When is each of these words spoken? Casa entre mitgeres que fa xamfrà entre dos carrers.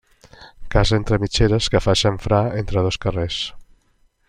Casa 0.75 0.95
entre 1.01 1.19
mitgeres 1.25 1.67
que 1.75 1.83
fa 1.87 1.95
xamfrà 2.03 2.41
entre 2.63 2.85
dos 2.87 2.99
carrers. 3.05 3.39